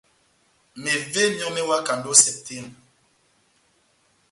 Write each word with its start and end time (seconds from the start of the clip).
Mevé 0.83 1.21
myɔ́ 1.35 1.49
mewakandi 1.53 2.07
ó 2.13 2.15
Sepitemba. 2.21 2.77